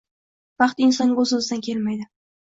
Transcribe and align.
Baxt 0.63 0.81
insonga 0.85 1.19
o’z-o’zidan 1.25 1.63
kelmaydi. 1.69 2.11